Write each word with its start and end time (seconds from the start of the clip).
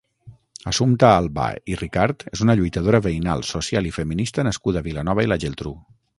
Assumpta 0.69 1.09
Albà 1.17 1.45
i 1.73 1.77
Ricart 1.81 2.25
és 2.31 2.43
una 2.47 2.57
lluitadora 2.61 3.03
veïnal, 3.09 3.45
social 3.51 3.93
i 3.93 3.93
feminista 4.01 4.49
nascuda 4.51 4.83
a 4.85 4.89
Vilanova 4.91 5.29
i 5.29 5.35
la 5.35 5.41
Geltrú. 5.47 5.77